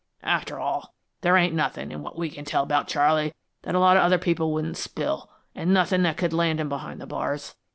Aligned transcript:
After 0.23 0.57
all, 0.57 0.95
there 1.21 1.37
ain't 1.37 1.53
nothin' 1.53 1.91
in 1.91 2.01
what 2.01 2.17
we 2.17 2.31
can 2.31 2.43
tell 2.43 2.63
about 2.63 2.87
Charley 2.87 3.35
that 3.61 3.75
a 3.75 3.79
lot 3.79 3.97
of 3.97 4.01
other 4.03 4.17
people 4.17 4.51
wouldn't 4.51 4.77
spill, 4.77 5.29
an' 5.53 5.73
nothin' 5.73 6.01
that 6.01 6.17
could 6.17 6.33
land 6.33 6.59
him 6.59 6.69
behind 6.69 6.99
the 6.99 7.05
bars. 7.05 7.55